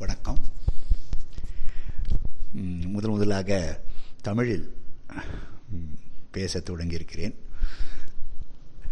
[0.00, 0.38] வணக்கம்.
[2.92, 3.58] முதல் முதலாக
[4.26, 4.64] தமிழில்
[6.34, 7.34] பேச தொடங்கியிருக்கிறேன்.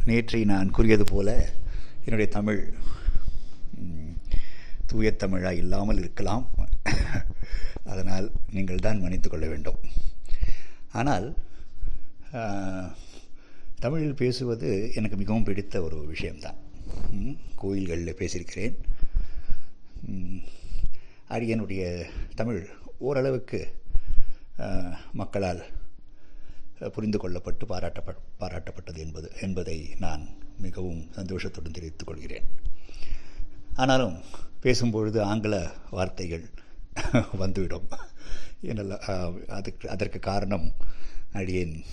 [0.09, 1.29] நேற்றை நான் கூறியது போல
[2.05, 2.61] என்னுடைய தமிழ்
[4.91, 6.45] தூயத்தமிழாக தூய தமிழாக இல்லாமல் இருக்கலாம்.
[7.93, 9.80] அதனால் நீங்கள் தான் மன்னித்து கொள்ள வேண்டும்.
[11.00, 11.29] ஆனால்
[13.84, 16.61] தமிழில் பேசுவது எனக்கு மிகவும் பிடித்த ஒரு விஷயம்தான்.
[17.62, 18.79] கோயில்களில் பேசியிருக்கிறேன்.
[21.31, 22.68] அரியனுடைய அடியனுடைய தமிழ்
[22.99, 23.75] ஓரளவுக்கு
[25.13, 25.67] மக்களால்
[26.93, 30.29] புரிந்து கொள்ளப்பட்டு பாராட்டப்ப பாராட்டப்பட்டது என்பது என்பதை நான்
[30.59, 32.45] மிகவும் சந்தோஷத்துடன் தெரிவித்துக் கொள்கிறேன்.
[33.75, 34.22] ஆனாலும்
[34.62, 36.50] பேசும்பொழுது ஆங்கில வார்த்தைகள்
[37.33, 37.89] வந்துவிடும்.
[38.62, 40.72] என்னெல்லாம் அதுக்கு அதற்கு காரணம்
[41.33, 41.84] அடியேன்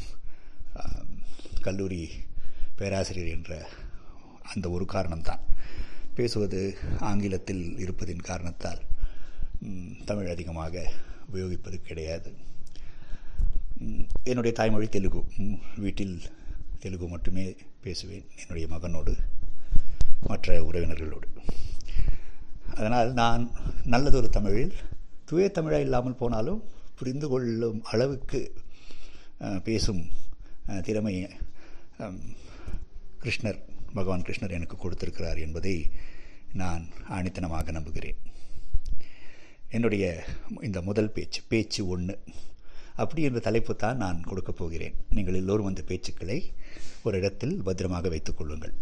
[1.61, 2.09] கல்லூரி
[2.75, 3.67] பேராசிரியர் என்ற
[4.53, 5.39] அந்த ஒரு காரணம்தான்.
[6.13, 8.77] பேசுவது ஆங்கிலத்தில் இருப்பதின் காரணத்தால்
[10.09, 10.83] தமிழ் அதிகமாக
[11.29, 12.29] உபயோகிப்பது கிடையாது.
[14.29, 15.21] என்னுடைய தாய்மொழி தெலுங்கு.
[15.83, 16.15] வீட்டில்
[16.83, 17.45] தெலுங்கு மட்டுமே
[17.85, 19.13] பேசுவேன் என்னுடைய மகனோடு
[20.29, 21.27] மற்ற உறவினர்களோடு.
[22.79, 23.43] அதனால் நான்
[23.93, 24.75] நல்லதொரு தமிழில்
[25.29, 26.61] தூய தமிழாக இல்லாமல் போனாலும்
[26.99, 28.39] புரிந்து கொள்ளும் அளவுக்கு
[29.67, 30.03] பேசும்
[30.87, 31.15] திறமை
[33.23, 33.59] கிருஷ்ணர்
[33.97, 35.75] பகவான் கிருஷ்ணர் எனக்கு கொடுத்திருக்கிறார் என்பதை
[36.61, 36.83] நான்
[37.17, 38.19] ஆணித்தனமாக நம்புகிறேன்.
[39.75, 40.05] என்னுடைய
[40.67, 42.15] இந்த முதல் பேச்சு பேச்சு ஒன்று
[43.01, 44.95] அப்படி என்ற தலைப்பு தான் நான் கொடுக்கப் போகிறேன்.
[45.15, 46.37] நீங்கள் எல்லோரும் அந்த பேச்சுக்களை
[47.05, 48.73] ஒரு இடத்தில் பத்திரமாக வைத்துக் கொள்ளுங்கள்.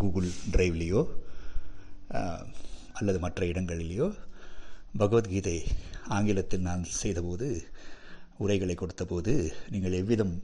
[0.00, 1.00] கூகுள் டிரைவ்லேயோ
[2.98, 4.06] அல்லது மற்ற இடங்களிலேயோ
[5.00, 5.58] பகவத்கீதை
[6.16, 7.48] ஆங்கிலத்தில் நான் செய்தபோது
[8.44, 9.34] உரைகளை கொடுத்தபோது
[9.72, 10.34] நீங்கள் எவ்விதம்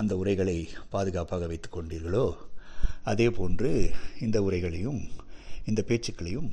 [0.00, 0.56] அந்த உரைகளை
[0.94, 2.26] பாதுகாப்பாக வைத்து கொண்டீர்களோ
[3.12, 3.70] அதே போன்று
[4.26, 5.00] இந்த உரைகளையும்
[5.70, 6.50] இந்த பேச்சுக்களையும்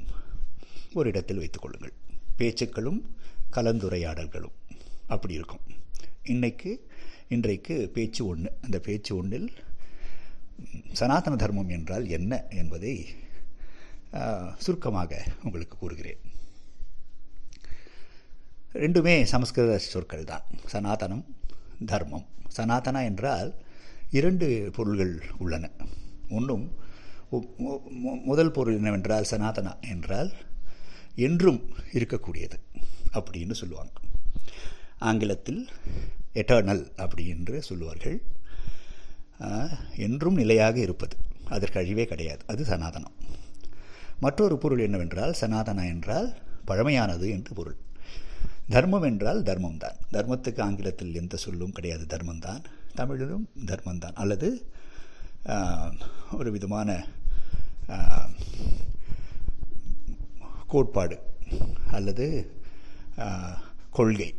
[0.99, 1.95] ஒரு இடத்தில் வைத்துக் கொள்ளுங்கள்.
[2.39, 2.99] பேச்சுக்களும்
[3.55, 4.55] கலந்துரையாடல்களும்.
[5.13, 5.63] அப்படி இருக்கும்.
[6.33, 6.71] இன்னைக்கு
[7.35, 9.47] இன்றைக்கு பேச்சு ஒன்று அந்த பேச்சு ஒன்றில்
[10.99, 12.93] சனாதன தர்மம் என்றால் என்ன என்பதை
[14.63, 15.11] சுருக்கமாக
[15.45, 16.21] உங்களுக்கு கூறுகிறேன்.
[18.83, 20.45] ரெண்டுமே சமஸ்கிருத சொற்கள் தான்.
[20.73, 21.25] சனாதனம்
[21.91, 22.25] தர்மம்.
[22.57, 23.49] சனாதனா என்றால்
[24.19, 25.13] இரண்டு பொருள்கள்
[25.43, 25.69] உள்ளன.
[26.37, 26.65] ஒன்றும்
[28.29, 30.29] முதல் பொருள் என்னவென்றால் சனாதனா என்றால்
[31.15, 31.59] என்றும்
[31.93, 32.57] இருக்கக்கூடியது
[33.13, 33.91] அப்படின்னு சொல்லுவாங்க.
[34.99, 35.61] ஆங்கிலத்தில்
[36.33, 38.17] எட்டர்னல் அப்படி என்று சொல்லுவார்கள்.
[39.97, 41.15] என்றும் நிலையாக இருப்பது.
[41.45, 42.43] அதற்கு அழிவே கிடையாது.
[42.47, 43.15] அது சனாதனம்.
[44.19, 46.29] மற்றொரு பொருள் என்னவென்றால் சனாதனா என்றால்
[46.67, 47.77] பழமையானது என்று பொருள்.
[48.69, 52.05] தர்மம் என்றால் தர்மம் தான் தர்மத்துக்கு ஆங்கிலத்தில் எந்த சொல்லும் கிடையாது.
[52.17, 52.63] தர்மம்தான்.
[52.95, 54.13] தமிழிலும் தர்மம்தான்.
[54.13, 54.49] அல்லது
[56.31, 56.89] ஒரு விதமான
[60.75, 61.17] கோட்பாடு
[61.97, 62.25] அல்லது
[63.97, 64.29] கொள்கை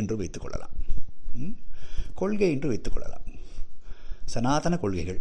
[0.00, 0.74] என்று வைத்துக்கொள்ளலாம்
[2.20, 3.26] கொள்கை என்று வைத்துக்கொள்ளலாம்
[4.34, 5.20] சனாதன கொள்கைகள்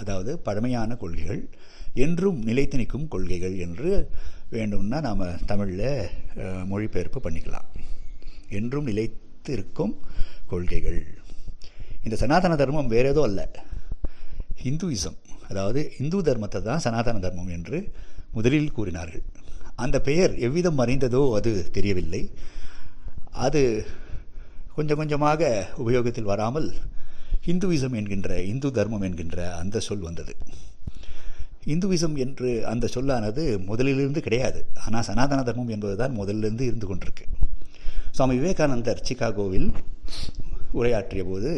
[0.00, 1.42] அதாவது பழமையான கொள்கைகள்
[2.04, 3.90] என்றும் நிலைத்து நிற்கும் கொள்கைகள் என்று
[4.54, 5.90] வேண்டும்னா நாம் தமிழில்
[6.70, 7.68] மொழிபெயர்ப்பு பண்ணிக்கலாம்.
[8.58, 9.92] என்றும் நிலைத்து இருக்கும்
[10.52, 11.00] கொள்கைகள்.
[12.06, 13.40] இந்த சனாதன தர்மம் வேற ஏதோ அல்ல.
[14.62, 15.18] ஹிந்துயிசம்
[15.50, 17.78] அதாவது இந்து தர்மத்தை தான் சனாதன தர்மம் என்று
[18.36, 19.24] முதலில் கூறினார்கள்.
[19.76, 22.22] அந்த பெயர் எவ்விதம் மறைந்ததோ அது தெரியவில்லை.
[23.46, 23.62] அது
[24.76, 25.42] கொஞ்சம் கொஞ்சமாக
[25.84, 26.68] உபயோகத்தில் வராமல்
[27.46, 30.34] ஹிந்துவிசம் என்கின்ற இந்து தர்மம் என்கின்ற அந்த சொல் வந்தது.
[31.72, 34.60] இந்துவிசம் என்று அந்த சொல்லானது முதலிலிருந்து கிடையாது.
[34.84, 37.26] ஆனால் சனாதன தர்மம் என்பதுதான் முதலிலிருந்து இருந்து கொண்டிருக்கு.
[38.16, 39.68] சுவாமி விவேகானந்தர் சிகாகோவில்
[40.72, 41.50] உரையாற்றிய போது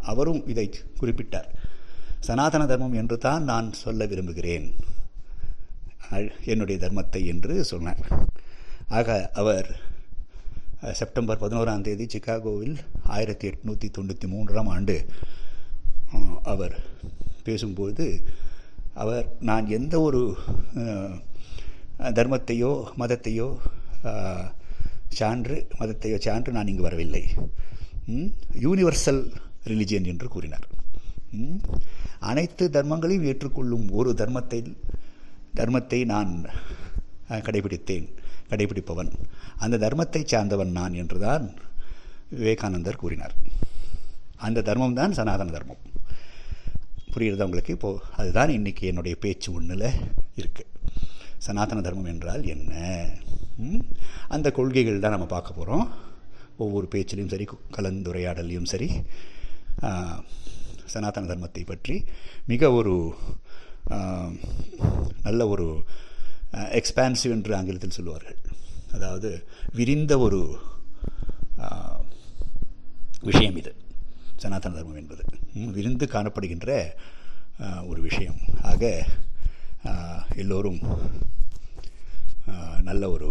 [0.00, 0.66] அவரும் இதை
[1.00, 1.48] குறிப்பிட்டார்.
[2.20, 4.66] சனாதன தர்மம் என்று தான் நான் சொல்ல விரும்புகிறேன்.
[6.46, 8.02] என்னுடைய தர்மத்தை என்று சொன்னார்
[8.90, 9.08] ஆக
[9.40, 9.68] அவர்
[10.98, 12.76] செப்டம்பர் பதினோராம் தேதி சிகாகோவில்
[13.10, 14.96] ஆயிரத்தி எட்நூற்றி தொண்ணூற்றி மூன்றாம் ஆண்டு
[16.46, 16.76] அவர்
[17.44, 18.06] பேசும்போது
[18.96, 20.22] அவர் நான் எந்த ஒரு
[22.14, 23.48] தர்மத்தையோ மதத்தையோ
[25.18, 27.22] சான்று மதத்தையோ சான்று நான் இங்கு வரவில்லை
[28.64, 29.22] யூனிவர்சல்
[29.66, 30.66] ரிலிஜியன் என்று கூறினார்
[31.38, 31.58] ம்?
[32.22, 34.58] அனைத்து தர்மங்களையும் ஏற்றுக்கொள்ளும் ஒரு தர்மத்தை
[35.58, 36.32] தர்மத்தை நான்
[37.46, 38.08] கடைபிடித்தேன்
[38.50, 39.10] கடைபிடிப்பவன்.
[39.64, 41.44] அந்த தர்மத்தை சார்ந்தவன் நான் என்றுதான்
[42.38, 43.34] விவேகானந்தர் கூறினார்.
[44.46, 45.82] அந்த தர்மம் தான் சனாதன தர்மம்.
[47.12, 47.74] புரிகிறதா உங்களுக்கு?
[47.76, 49.86] இப்போது அதுதான் இன்றைக்கி என்னுடைய பேச்சு ஒன்றில்
[50.40, 50.68] இருக்குது
[51.46, 52.72] சனாதன தர்மம் என்றால் என்ன?
[54.34, 55.86] அந்த கொள்கைகள் தான் நம்ம பார்க்க போகிறோம்
[56.64, 57.46] ஒவ்வொரு பேச்சிலையும் சரி
[57.76, 58.88] கலந்துரையாடலையும் சரி
[60.92, 61.96] சனாதன தர்மத்தை பற்றி
[62.52, 62.94] மிக ஒரு
[65.26, 65.66] நல்ல ஒரு
[66.78, 68.38] எக்ஸ்பான்சிவ் என்று ஆங்கிலத்தில் சொல்லுவார்கள்.
[68.96, 69.30] அதாவது
[69.78, 70.40] விரிந்த ஒரு
[73.28, 73.72] விஷயம் இது.
[74.42, 75.24] சனாதன தர்மம் என்பது.
[75.76, 76.70] விரிந்து காணப்படுகின்ற
[77.90, 78.38] ஒரு விஷயம்.
[78.72, 78.84] ஆக
[80.42, 80.80] எல்லோரும்
[82.88, 83.28] நல்ல ஒரு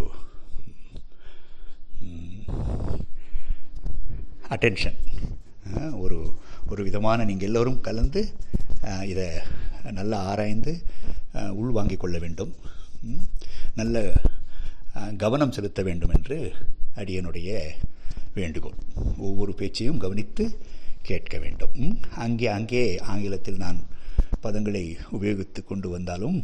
[4.56, 4.98] அட்டென்ஷன்
[6.04, 6.18] ஒரு
[6.70, 8.22] ஒரு விதமான நீங்கள் எல்லோரும் கலந்து
[9.12, 9.28] இதை
[10.00, 10.74] நல்லா ஆராய்ந்து
[11.62, 12.52] உள்வாங்கிக் கொள்ள வேண்டும்.
[13.80, 13.96] நல்ல
[15.24, 16.38] கவனம் செலுத்த வேண்டும் என்று
[17.02, 17.60] அடியனுடைய
[18.40, 18.80] வேண்டுகோள்.
[19.28, 20.46] ஒவ்வொரு பேச்சையும் கவனித்து
[21.10, 21.78] கேட்க வேண்டும்.
[22.26, 23.80] அங்கே அங்கே ஆங்கிலத்தில் நான்
[24.46, 24.84] பதங்களை
[25.18, 26.38] உபயோகித்து கொண்டு வந்தாலும்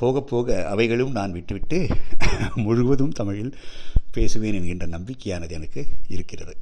[0.00, 1.78] போக போக அவைகளும் நான் விட்டுவிட்டு
[2.64, 3.54] முழுவதும் தமிழில்
[4.16, 5.82] பேசுவேன் என்கின்ற நம்பிக்கையானது எனக்கு
[6.14, 6.54] இருக்கிறது.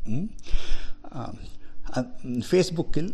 [2.49, 3.11] ஃபேஸ்புக்கில்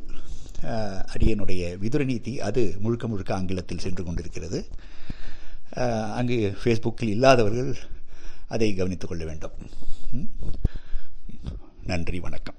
[0.63, 4.67] அடியனுடைய விதுர நீதி அது முழுக்க முழுக்க ஆங்கிலத்தில் சென்று கொண்டிருக்கிறது.
[6.15, 7.77] அங்கு ஃபேஸ்புக்கில் இல்லாதவர்கள்
[8.49, 9.53] அதை கவனித்துக் கொள்ள வேண்டும்.
[11.83, 12.55] நன்றி வணக்கம்.